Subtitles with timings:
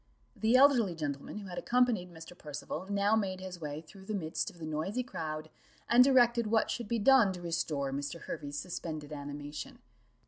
[0.35, 2.35] The elderly gentleman who had accompanied Mr.
[2.35, 5.47] Percival now made his way through the midst of the noisy crowd,
[5.87, 8.21] and directed what should be done to restore Mr.
[8.21, 9.77] Hervey's suspended animation.